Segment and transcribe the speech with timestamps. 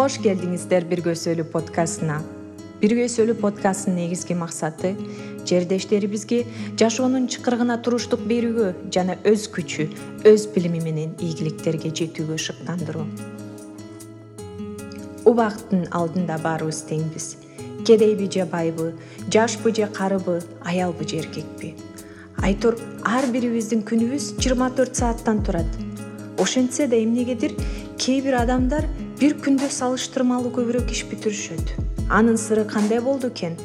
[0.00, 2.14] кош келдиңиздер бир көзөлүү подкастына.
[2.80, 4.94] Бир көзөлүү подкасттын негизги максаты
[5.44, 6.38] жердештерибизге
[6.80, 9.90] жашоонун чыкырыгына туруштук берүүгө жана өз күчү
[10.30, 13.04] өз билими менен ийгиликтерге жетүүгө шыктандыруу.
[15.28, 17.28] Убакыттын алдында баарыбыз теңбиз
[17.84, 18.94] кедейби же байбы
[19.28, 21.74] жашпы же карыбы аялбы же эркекпи.
[22.40, 25.68] Айтор ар бирибиздин күнүбүз жыйырма төрт сааттан турат.
[26.38, 27.52] Ошентсе да эмнегедир
[28.00, 28.88] кээ бир адамдар
[29.20, 31.74] бир күндө салыштырмалуу көбүрөөк иш бүтүрүшөт.
[32.08, 33.58] Анын сыры кандай болду экен?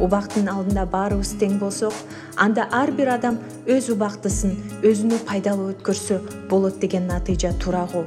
[0.00, 1.92] Убакыттын алдында баарыбыз тең болсок
[2.40, 3.36] анда ар бир адам
[3.68, 6.16] өз убактысын өзүнө пайдалуу өткөрсө
[6.48, 8.06] болот деген натыйжа туура го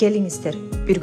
[0.00, 0.98] келиңиздер бир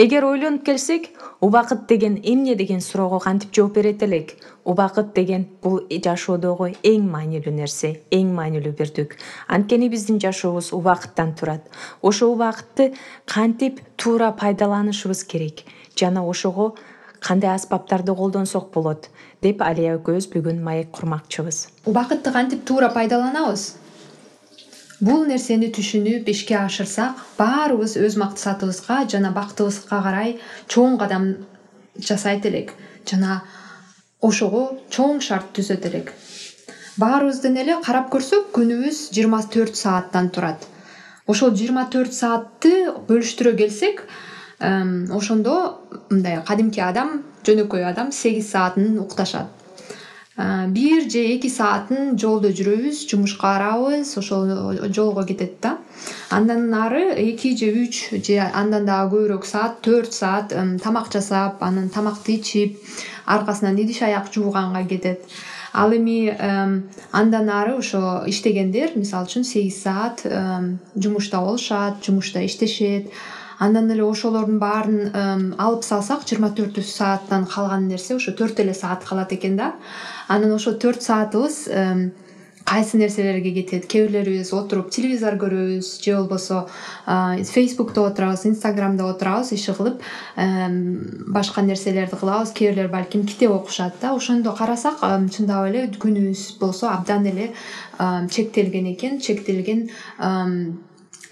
[0.00, 2.54] эгер ойлонуп келсек убакыт деген эмне?
[2.54, 4.30] деген суроого кантип жооп берет элек?
[4.64, 11.68] Убакыт деген бул жашоодогу эң маанилүү нерсе эң маанилүү бирдик анткени биздин жашообуз убакыттан турат
[12.00, 12.94] ошол убакытты
[13.26, 15.66] кантип туура пайдаланышыбыз керек?
[15.94, 16.74] Жана ошого
[17.20, 19.10] кандай аспаптарды колдонсок болот?
[19.42, 21.68] Деп алия экөөбүз бүгүн маек курмакчыбыз.
[21.84, 23.74] Убакытты кантип туура пайдаланабыз
[25.00, 30.34] бул нерсени түшүнүп ишке ашырсак баарыбыз өз максатыбызга жана бактыбызга карай
[30.68, 31.30] чоң кадам
[32.08, 32.74] жасайт элек
[33.08, 33.40] жана
[34.20, 36.12] ошого чоң шарт түзөт элек.
[37.00, 40.66] Баарыбыздын эле карап көрсөк күнүбүз жыйырма төрт сааттан турат.
[41.26, 42.74] Ошол жыйырма төрт саатты
[43.08, 44.04] бөлүштүрө келсек
[44.60, 45.56] ошондо
[46.10, 49.59] мындай кадимки адам жөнөкөй адам сегиз саатын укташат
[50.68, 54.48] бир же эки саатын жолдо жүрөбүз жумушка барабыз ошол
[54.94, 55.76] жолго кетет да.
[56.30, 61.88] Андан ары эки же үч же андан дагы көбүрөөк саат төрт саат тамак жасап анан
[61.88, 62.78] тамакты ичип
[63.26, 65.20] аркасынан идиш аяк жууганга кетет.
[65.72, 66.32] Ал эми
[67.12, 70.24] андан ары ошо иштегендер мисалы үчүн сегиз саат
[70.96, 73.12] жумушта болушат жумушта иштешет
[73.60, 79.04] андан эле ошолордун баарын алып салсак жыйырма төртү сааттан калган нерсе ошо төрт эле саат
[79.04, 79.74] калат экен да.
[80.28, 81.68] Анан ошол төрт саатыбыз
[82.70, 83.86] кайсы нерселерге кетет?
[83.90, 86.68] Кээ бирлерибиз отуруп телевизор көрөбүз же болбосо
[87.04, 90.00] фейсбукто отурабыз инстаграмда отурабыз иши кылып
[91.34, 92.52] башка нерселерди кылабыз.
[92.54, 94.14] Кээ бирлер балким китеп окушат да.
[94.14, 95.02] Ошондо карасак
[95.34, 97.50] чындап эле күнүбүз болсо абдан эле
[97.98, 99.88] чектелген экен чектелген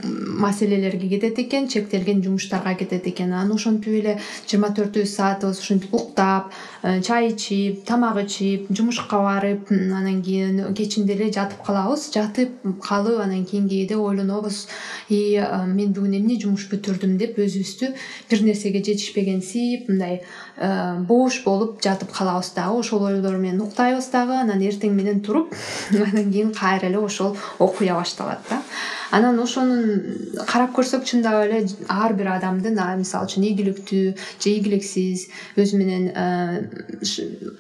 [0.05, 3.33] маселелерге кетет экен чектелген жумуштарга кетет экен.
[3.33, 9.73] Анан ошентип эле жыйырма төртүбүз саатыбыз ушинтип уктап э, чай ичип тамак ичип жумушка барып
[9.73, 12.13] анан кийин кечинде эле жатып калабыз.
[12.15, 14.69] Жатып калып анан кийин кээде ойлонобуз
[15.09, 17.91] и э, мен бүгүн эмне жумуш бүтүрдүм деп өзүбүздү
[18.31, 20.21] бир нерсеге жетишпегенсип мындай
[20.57, 22.79] э, бош болуп жатып калабыз дагы.
[22.79, 24.39] Ошол ойлор менен уктайбыз дагы.
[24.45, 25.51] Анан эртең менен туруп
[25.91, 28.63] анан кийин кайра эле ошол окуя башталат да
[29.11, 35.25] анан ошонун карап көрсөк чындап эле ар бир адамдын мисалы үчүн ийгиликтүү же ийгиликсиз
[35.57, 36.69] өзү менен э,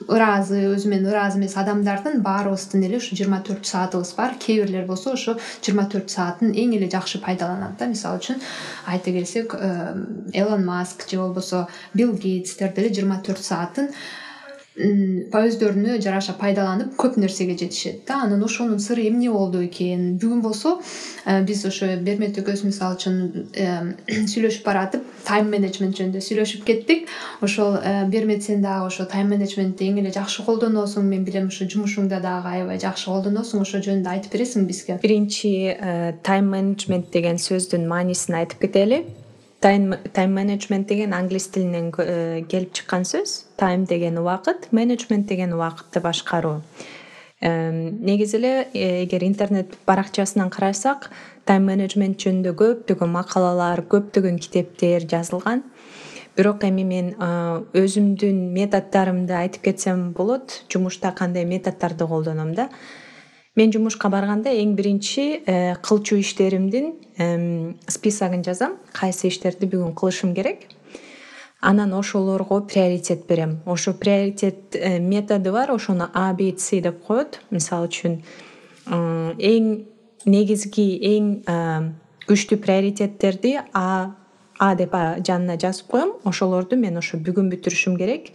[0.09, 4.37] ыраазы өзү менен ыраазы эмес адамдардын баарыбыздын эле ушу жыйырма төрт саатыбыз бар.
[4.45, 7.89] Кээ бирлер болсо ошо жыйырма төрт саатын эң эле жакшы пайдаланат да.
[7.89, 8.41] Мисалы үчүн
[8.87, 13.93] айта келсек элон маск же болбосо билл гейтстер деле жыйырма төрт саатын
[14.79, 18.23] өздөрүнө жараша пайдаланып көп нерсеге жетишет да.
[18.25, 20.19] Анан ошонун сыры эмне болду экен?
[20.23, 20.79] Бүгүн болсо
[21.27, 23.19] э, биз ошо бермет экөөбүз мисалы үчүн
[24.33, 27.09] сүйлөшүп баратып тайм менеджмент жөнүндө сүйлөшүп кеттик.
[27.43, 31.67] Ошол э, бермет сен дагы ошо тайм менеджментти эң эле жакшы колдоносуң мен билем ушу
[31.67, 35.01] жумушуңда дагы аябай жакшы колдоносуң ошол жөнүндө айтып бересиңби бизге?
[35.03, 39.03] Биринчи э, тайм менеджмент деген сөздүн маанисин айтып кетели
[39.61, 43.47] тайм менеджмент деген англис тилинен э, келип чыккан сөз.
[43.57, 46.63] Тайм деген убакыт менеджмент деген убакытты башкаруу.
[47.41, 51.11] Негизи эле э, эгер интернет баракчасынан карасак
[51.45, 55.65] тайм менеджмент жөнүндө көптөгөн макалалар көптөгөн китептер жазылган.
[56.37, 60.63] Бирок эми мен э, өзүмдүн методдорумду айтып кетсем болот.
[60.71, 62.69] Жумушта кандай методдорду колдоном да
[63.59, 66.95] мен жумушка барганда эң биринчи э, кылчу иштеримдин
[67.91, 68.77] списогун жазам.
[68.95, 70.69] Кайсы иштерди бүгүн кылышым керек?
[71.61, 73.59] Анан ошолорго приоритет берем.
[73.67, 77.41] Ошо приоритет э, методу бар ошону а б ц деп коет.
[77.51, 78.23] Мисалы үчүн
[78.87, 79.67] эң
[80.25, 81.35] негизги эң
[82.29, 84.15] күчтүү приоритеттерди а
[84.59, 86.15] а деп жанына жазып коем.
[86.25, 88.31] Ошолорду мен ошо бүгүн бүтүрүшүм керек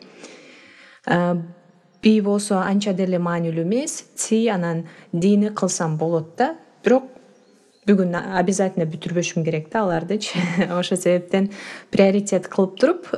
[2.03, 4.83] би болсо анча деле маанилүү эмес ц анан
[5.13, 6.55] дни кылсам болот да.
[6.83, 7.07] Бирок
[7.87, 10.39] бүгүн обязательно бүтүрбөшүм керек да алардычы
[10.79, 11.49] ошол себептен
[11.91, 13.09] приоритет кылып туруп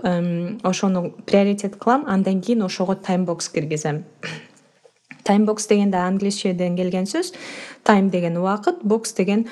[0.63, 4.03] ошону приоритет кылам андан кийин ошого тайм бокс киргизем.
[5.25, 7.33] Таймбокс деген да англисчеден келген сөз
[7.83, 9.47] тайм деген убакыт бокс деген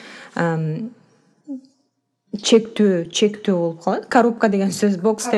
[2.33, 4.05] чектөө чектөө болуп калат.
[4.09, 5.29] Коробка деген сөз бокс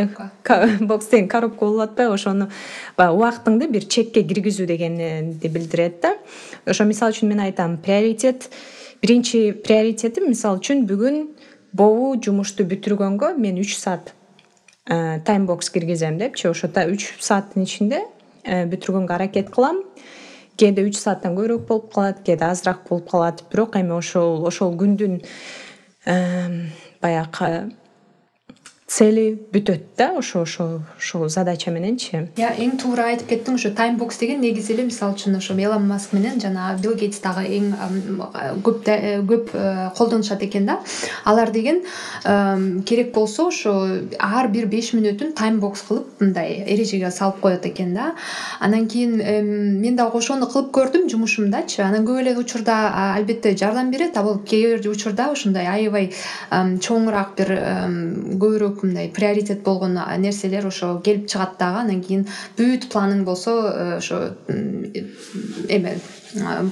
[0.79, 2.47] бокс деген коробка болуп атпайбы ошону
[2.95, 6.15] баягы убактыңды бир чекке киргизүү дегенди билдирет да.
[6.65, 8.49] Ошо мисалы үчүн мен айтам приоритет
[9.01, 11.19] биринчи приоритетим мисалы үчүн бүгүн
[11.75, 14.13] бобу жумушту бүтүргөнгө мен үч саат
[14.87, 16.47] э, таймбокс киргизем депчи.
[16.47, 18.05] Ошо үч сааттын ичинде
[18.45, 19.83] э, бүтүргөнгө аракет кылам.
[20.55, 23.43] Кээде үч сааттан көбүрөөк болуп калат кээде азыраак болуп калат.
[23.51, 25.19] Бирок эми ошол ошол күндүн
[27.05, 27.53] баягы
[28.95, 30.65] цели бүтөт да ошо ошо
[30.97, 32.21] ошол задача мененчи?
[32.39, 36.39] Эң туура айтып кеттиң ошо таймбокс деген негизи эле мисалы үчүн ошо элон маск менен
[36.39, 37.73] жана билл гейтс дагы эң
[38.63, 40.77] көп э, көп э, колдонушат экен да.
[41.25, 41.81] Алар деген
[42.85, 43.73] керек болсо ошо
[44.19, 48.13] ар бир беш мүнөтүн таймбокс кылып мындай эрежеге салып коет экен да.
[48.61, 49.17] Анан кийин
[49.81, 51.81] мен дагы ошону кылып көрдүм жумушумдачы.
[51.83, 56.13] Анан көп эле учурда албетте жардам берет а бул кээ бир учурда ошондой аябай
[56.49, 57.55] чоңураак бир
[58.39, 62.27] көбүрөөк мындай приоритет болгон нерселер ошо келип чыгат дагы анан кийин
[62.57, 64.35] бүт планың болсо э, ошо
[65.69, 65.97] эме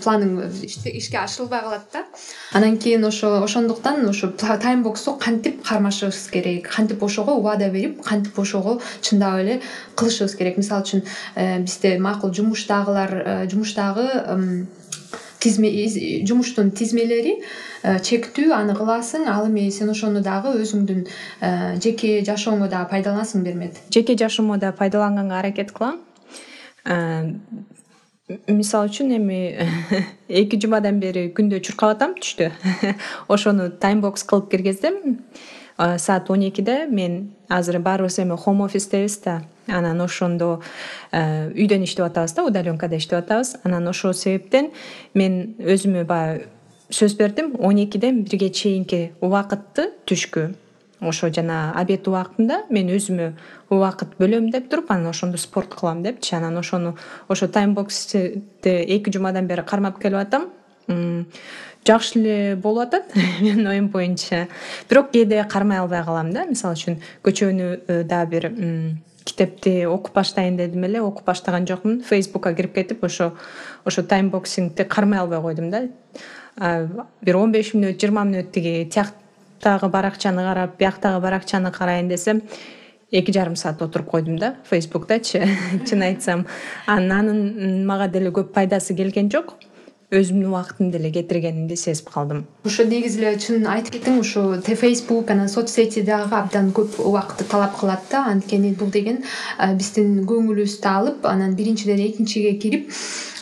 [0.03, 2.03] планың ишке ашырылбай калат да.
[2.53, 6.69] Анан кийин ошо ошондуктан ошо таймбоксту кантип кармашыбыз керек?
[6.69, 9.61] Кантип ошого убада берип кантип ошого чындап эле
[9.95, 10.57] кылышыбыз керек?
[10.57, 11.03] Мисалы үчүн
[11.35, 14.67] э, бизде макул жумуштагылар э, жумуштагы
[15.49, 17.37] жумуштун тизмелери
[17.83, 19.27] э, чектүү аны кыласың.
[19.27, 21.51] Ал эми сен ошону дагы өзүңдүн э,
[21.83, 23.79] жеке жашооңо дагы пайдаланасың бермет.
[23.91, 25.99] Жеке жашоомо да пайдаланганга аракет кылам.
[26.85, 27.33] Э,
[28.47, 29.41] мисалы үчүн эми
[30.27, 32.51] эки жумадан бери күндө чуркап атам түштө
[33.27, 35.19] ошону таймбокс кылып киргиздим
[35.77, 40.61] саат он экиде мен азыр баарыбыз эми хоум офистебиз да анан ошондо
[41.11, 43.55] э, үйдөн иштеп атабыз да удаленкада иштеп атабыз.
[43.63, 44.71] Анан ошол себептен
[45.13, 46.49] мен өзүмө баягы
[46.89, 47.55] сөз бердим.
[47.59, 50.53] Он экиден бирге чейинки убакытты түшкү.
[51.03, 53.33] Ошо жана обед убактында мен өзүмө
[53.73, 56.35] убакыт бөлөм деп туруп анан ошондо спорт кылам депчи.
[56.35, 60.51] Анан ошону ошо таймбоксти эки жумадан бери кармап келип атам.
[61.83, 64.47] Жакшы эле болуп атат менин оюм боюнча.
[64.89, 66.45] Бирок кээде кармай албай калам да.
[66.45, 68.47] Мисалы үчүн кечөөнү э, дагы бир
[69.23, 71.01] китепти окуп баштайын дедим эле.
[71.01, 72.01] Окуп баштаган жокмун.
[72.03, 73.33] Фейсбукка кирип кетип ошо
[73.85, 75.87] ошо таймбоксингди кармай албай койдум да.
[77.21, 82.41] Бир он беш мүнөт жыйырма мүнөт тиги тияктагы баракчаны карап бияктагы баракчаны карайын десем
[83.11, 85.47] эки жарым саат отуруп койдум да фейсбуктачы
[85.87, 86.45] чын айтсам.
[86.85, 89.55] Анан анын мага деле көп пайдасы келген жок
[90.13, 92.45] өзүмдүн убактымды деле кетиргенимди сезип калдым.
[92.65, 97.49] Ошо негизи эле чын айтып кеттиң ушу фейсбук анан соц сети дагы абдан көп убакытты
[97.49, 98.25] талап кылат да.
[98.31, 99.23] Анткени бул деген
[99.79, 102.91] биздин көңүлүбүздү алып анан биринчиден экинчиге кирип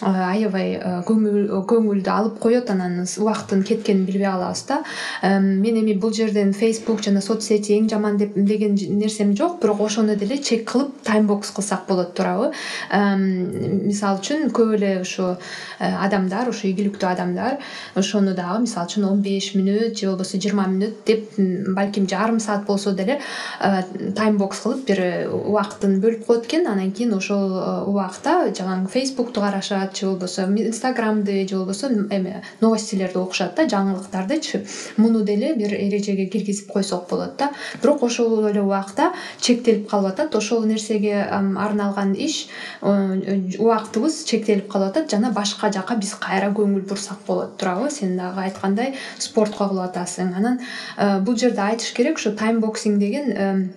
[0.01, 4.79] аябай көңүл көңүлдү алып коет анан убакыттын кеткенин билбей калабыз да.
[5.21, 9.83] Мен эми бул жерден фейсбук жана соц сети эң жаман деп деген нерсем жок бирок
[9.85, 12.49] ошону деле чек кылып таймбокс кылсак болот туурабы.
[12.89, 15.35] Мисалы үчүн көп эле ушу
[15.77, 17.57] адамдар ийгиликтүү адамдар
[17.95, 21.35] ошону дагы мисалы үчүн он беш мүнөт же болбосо жыйырма мүнөт деп
[21.75, 23.19] балким жарым саат болсо деле
[23.59, 25.01] таймбокс кылып бир
[25.31, 26.67] убакытын бөлүп коет экен.
[26.67, 33.55] Анан кийин ошол убакта жанагы фейсбукту карашат же болбосо инстаграмды же болбосо эме новостилерди окушат
[33.55, 34.65] да жаңылыктардычы
[34.97, 37.51] муну деле бир эрежеге киргизип койсок болот да.
[37.81, 40.35] Бирок ошол эле убакта чектелип калып атат.
[40.35, 42.47] Ошол нерсеге арналган иш
[42.81, 45.11] убактыбыз чектелип калып атат.
[45.11, 47.91] Жана башка жака биз кайра көңүл бурсак болот туурабы.
[47.91, 50.59] Сен дагы айткандай спортко кылып атасың анан
[50.97, 53.71] э, бул жерде айтыш керек ушу таймбоксинг деген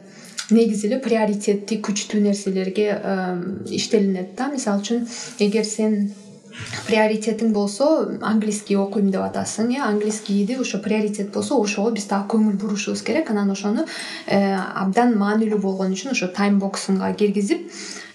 [0.50, 2.88] негизи эле приоритетти күчтүү нерселерге
[3.70, 4.50] иштелинет да.
[4.52, 5.08] Мисалы үчүн
[5.40, 6.12] эгер сен
[6.86, 7.88] приоритетиң болсо
[8.22, 13.30] английский окуйм деп атасың э английскийди ошо приоритет болсо ошого биз дагы көңүл бурушубуз керек.
[13.30, 13.86] Анан ошону
[14.26, 17.70] э, абдан маанилүү болгон үчүн ошо таймбоксингга киргизип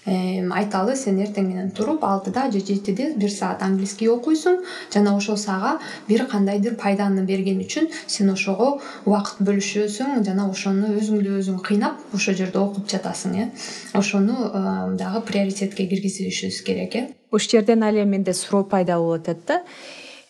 [0.06, 5.78] айталы сен эртең менен туруп алтыда же жетиде бир саат английский окуйсуң жана ошол сага
[6.08, 12.34] бир кандайдыр пайданы берген үчүн сен ошого убакыт бөлүшөсүң жана ошону өзүңдү өзүң кыйнап ошол
[12.34, 13.48] жерде окуп жатасың э?
[13.92, 17.08] Ошону дагы приоритетке киргизишибиз керек э?
[17.30, 19.62] Ушул жерден ал эми менде суроо пайда болуп атат да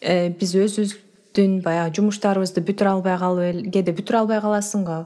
[0.01, 0.97] э, биз өзүбүз
[1.37, 4.97] баягы жумуштарыбызды бүтүрө албай калып эле кээде бүтүрө албай каласың го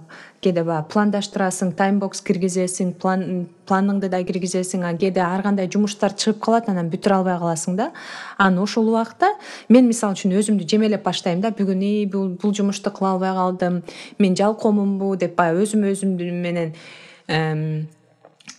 [0.41, 6.69] кээде баягы пландаштырасың таймбокс киргизесиң планыңды да киргизесиң а кээде ар кандай жумуштар чыгып калат
[6.73, 7.91] анан бүтүрө албай каласың да.
[8.39, 9.35] Анан ошол убакта
[9.69, 13.83] мен мисалы үчүн өзүмдү жемелеп баштайм да бүгүн ии бул жумушту кыла албай калдым
[14.19, 16.73] мен жалкоомунбу деп баягы өзүм өзүм менен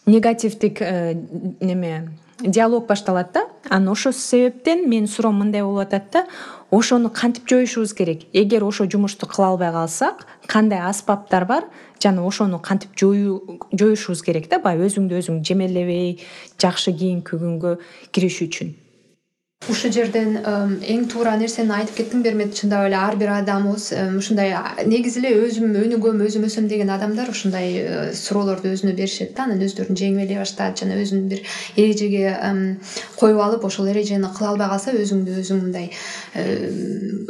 [0.06, 1.16] негативдик э,
[1.62, 3.46] неме диалог башталат да.
[3.70, 6.26] Анан ошол себептен менин суроом мындай болуп атат да.
[6.72, 8.26] Ошону кантип жоюшубуз керек?
[8.34, 11.66] Эгер ошол жумушту кыла албай калсак кандай аспаптар бар?
[12.02, 14.60] Жана ошону кантип жоюшубуз керек да?
[14.60, 16.20] Баягы өзүңдү өзүң жемелебей
[16.62, 17.78] жакшы кийинки күнгө
[18.12, 18.76] киришүү үчүн
[19.72, 20.38] ушул жерден
[20.86, 23.88] эң туура нерсени айтып кеттиң бермет чындап эле ар бир адамыбыз
[24.20, 24.54] ушундай
[24.86, 29.46] негизи эле өзүм өнүгөм өзүм өсөм деген адамдар ушундай э, суроолорду өзүнө беришет да.
[29.46, 31.42] Анан өздөрүн жеңилдей башташат жана өзүн бир
[31.76, 32.36] эрежеге
[33.20, 35.90] коюп алып ошол эрежени кыла албай калса өзүңдү өзүң мындай
[36.36, 36.46] э,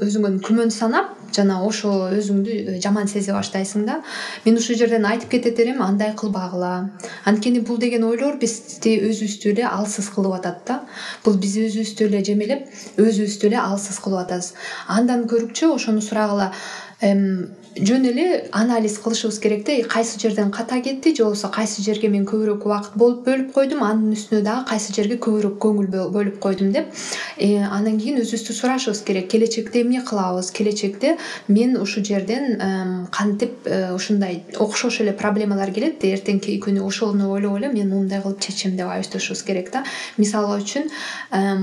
[0.05, 3.99] өзүңө күмөн санап жана ошо өзүңдү э, жаман сезе баштайсың да.
[4.45, 6.73] Мен ушул жерден айтып кетет элем андай кылбагыла
[7.25, 10.79] анткени бул деген ойлор бизди өзүбүздү эле алсыз кылып атат да.
[11.25, 12.65] Бул биз өзүбүздү эле жемелеп
[13.01, 14.53] өзүбүздү эле алсыз кылып атабыз
[14.97, 16.51] андан көрүүчү ошону сурагыла
[17.75, 19.75] жөн эле анализ кылышыбыз керек да.
[19.89, 24.41] Кайсы жерден ката кетти же болбосо кайсы жерге мен көбүрөөк убакыт бөлүп койдум анын үстүнө
[24.45, 26.87] дагы кайсы жерге көбүрөөк көңүл бөлүп койдум деп.
[27.37, 29.27] Э, анан кийин өзүбүздү сурашыбыз керек.
[29.29, 30.51] Келечекте эмне кылабыз?
[30.51, 31.17] Келечекте
[31.47, 37.73] мен ушул жерден кантип э, ушундай окшош эле проблемалар келет эртеңки күнү ошону ойлоп эле
[37.73, 39.83] мен мындай кылып чечем деп айтышыбыз керек да.
[40.17, 40.87] Мисалы үчүн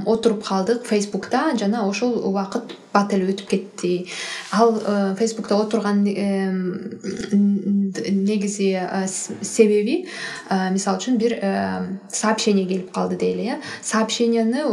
[0.05, 3.93] отуруп калдык фейсбукта жана ошол убакыт бат эле өтүп кетти.
[4.53, 6.05] Ал э, фейсбукта отурган
[8.33, 8.81] негизи
[9.43, 10.07] себеби
[10.51, 11.37] мисалы үчүн бир
[12.09, 13.61] сообщение келип калды дейли э.
[13.83, 14.65] Сообщенияны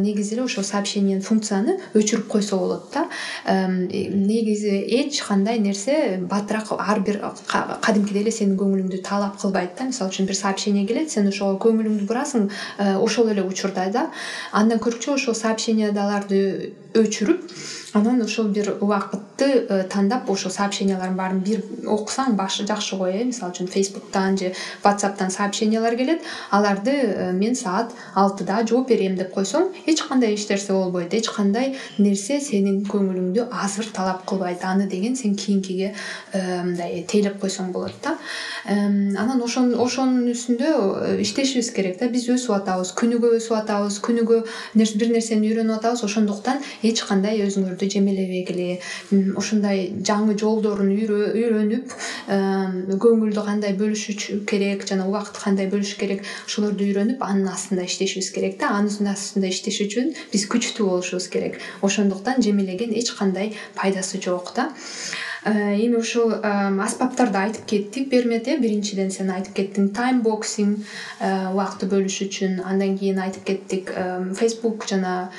[0.00, 3.08] негизи эле ошол сообщениенин функцияны өчүрүп койсо болот да.
[3.46, 9.88] Негизи эч кандай нерсе батыраак ар бир кадимкидей эле сенин көңүлүңдү талап кылбайт да.
[9.90, 14.10] Мисалы үчүн бир сообщение келет сен ошого көңүлүңдү бурасың э, ошол эле учурда да.
[14.52, 17.46] Андан көркүнчү ошол сообщенияларды өчүрүп
[17.92, 23.24] анан ошол бир убакытты э, тандап ошол сообщениялардын баарын бир окусаң башы жакшы го э
[23.24, 29.32] мисалы үчүн фейсбуктан же ватсаптан сообщениялар келет аларды э, мен саат алтыда жооп берем деп
[29.34, 34.86] койсоң эч кандай эч нерсе болбойт эч кандай нерсе сенин көңүлүңдү азыр талап кылбайт аны
[34.86, 35.94] деген сен кийинкиге
[36.32, 38.16] э, мындай тейлеп койсоң болот да.
[38.66, 44.44] Анан ошонун үстүндө иштешибиз керек да биз өсүп атабыз күнүгө өсүп атабыз күнүгө
[44.74, 48.80] бир нерсени үйрөнүп атабыз ошондуктан эч кандай өзүңөрдү жемелебегиле
[49.40, 51.94] ушундай жаңы жолдорун үйрөнүп
[53.06, 58.58] көңүлдү кандай бөлүшүү керек жана убакытты кандай бөлүш керек ошолорду үйрөнүп анын астында иштешибиз керек
[58.60, 58.74] да.
[58.76, 61.58] Анын астында иштеш үчүн биз күчтүү болушубуз керек.
[61.82, 64.70] Ошондуктан жемелеген эч кандай пайдасы жок да.
[65.44, 68.08] Эми ушул аспаптарды айтып кеттик.
[68.10, 70.84] Бермет э биринчиден сен айтып кеттиң таймбоксинг
[71.20, 72.60] убакытты бөлүш үчүн.
[72.64, 73.94] Андан кийин айтып кеттик
[74.36, 75.30] фейсбук жана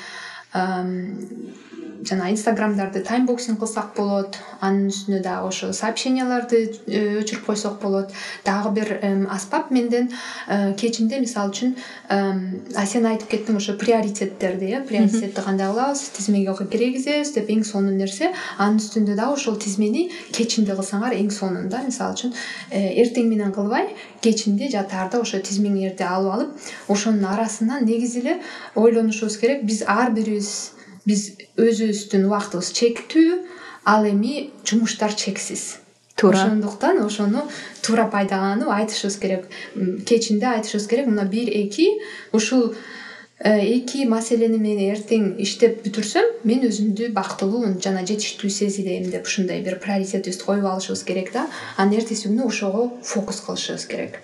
[2.04, 8.10] жана инстаграмдарды таймбоксинг кылсак болот анын үстүнө дагы ошо сообщенияларды э, өчүрүп койсок болот.
[8.44, 8.90] Дагы бир
[9.30, 10.10] аспап менден
[10.48, 11.76] э, кечинде мисалы үчүн
[12.92, 18.32] сен айтып кеттиң ошо приоритеттерди э приоритетти кандай кылабыз тизмеге киргизебиз деп эң сонун нерсе
[18.58, 21.82] анын үстүндө дагы ошол тизмени кечинде кылсаңар эң сонун да.
[21.86, 22.34] Мисалы үчүн
[22.70, 28.38] э, эртең менен кылбай кечинде жатаарда ошо тизмеңерди алып алып ошонун арасынан негизи эле
[28.74, 29.64] ойлонушубуз керек.
[29.66, 30.72] Биз ар бирибиз
[31.08, 33.38] биз өзүбүздүн убактыбыз чектүү
[33.84, 35.78] ал эми жумуштар чексиз.
[36.16, 36.38] Туура.
[36.38, 37.42] Ошондуктан ошону
[37.82, 39.46] туура пайдаланып айтышыбыз керек.
[40.06, 41.88] Кечинде айтышыбыз керек мына бир эки
[42.32, 42.74] ушул
[43.40, 49.64] э, эки маселени мен эртең иштеп бүтүрсөм мен өзүмдү бактылуу жана жетиштүү сезинем деп ушундай
[49.64, 51.48] бир приоритетибизди коюп алышыбыз керек да.
[51.76, 54.20] Анан эртеси күнү ошого фокус кылышыбыз керек